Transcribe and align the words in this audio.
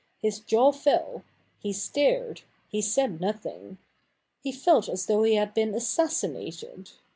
His 0.19 0.39
jaw 0.39 0.71
fell— 0.71 1.21
he 1.61 1.71
stared— 1.71 2.41
he 2.71 2.81
said 2.81 3.21
nothing. 3.21 3.77
He 4.41 4.51
felt 4.51 4.89
as 4.89 5.05
though 5.05 5.21
he 5.21 5.35
had 5.35 5.53
been 5.53 5.75
assassinated. 5.75 6.89